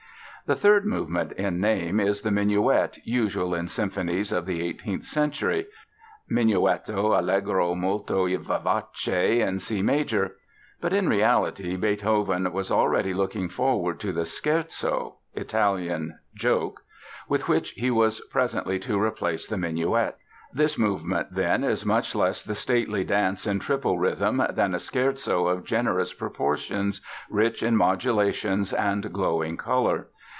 The 0.47 0.57
third 0.57 0.85
movement 0.85 1.31
in 1.33 1.61
name 1.61 2.01
is 2.01 2.23
the 2.23 2.31
minuet 2.31 2.97
usual 3.05 3.55
in 3.55 3.69
symphonies 3.69 4.33
of 4.33 4.45
the 4.45 4.61
eighteenth 4.67 5.05
century 5.05 5.67
("Menuetto: 6.29 7.13
Allegro 7.17 7.73
molto 7.73 8.27
e 8.27 8.35
vivace," 8.35 9.07
in 9.07 9.59
C 9.59 9.81
major), 9.81 10.35
but 10.81 10.91
in 10.91 11.07
reality 11.07 11.77
Beethoven 11.77 12.51
was 12.51 12.69
already 12.69 13.13
looking 13.13 13.47
forward 13.47 13.97
to 14.01 14.11
the 14.11 14.25
scherzo 14.25 15.13
(Italian, 15.35 16.19
joke) 16.35 16.81
with 17.29 17.47
which 17.47 17.71
he 17.71 17.89
was 17.89 18.19
presently 18.29 18.77
to 18.79 19.01
replace 19.01 19.47
the 19.47 19.57
minuet. 19.57 20.17
This 20.51 20.77
movement, 20.77 21.33
then, 21.33 21.63
is 21.63 21.85
much 21.85 22.13
less 22.13 22.43
the 22.43 22.55
stately 22.55 23.05
dance 23.05 23.47
in 23.47 23.59
triple 23.59 23.97
rhythm 23.97 24.43
than 24.51 24.73
a 24.73 24.79
scherzo 24.79 25.47
of 25.47 25.63
generous 25.63 26.11
proportions, 26.11 26.99
rich 27.29 27.63
in 27.63 27.77
modulations 27.77 28.73
and 28.73 29.13
glowing 29.13 29.55
color. 29.55 30.07